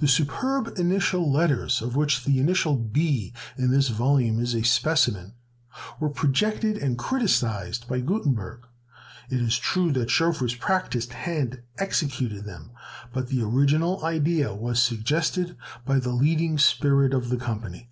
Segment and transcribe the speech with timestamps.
[0.00, 5.32] The superb initial letters, of which the initial B in this volume is a specimen,
[5.98, 8.66] were projected and criticised by Gutenberg.
[9.30, 12.72] It is true that Schoeffer's practiced hand executed them,
[13.14, 17.88] but the original idea was suggested by the leading spirit of the company.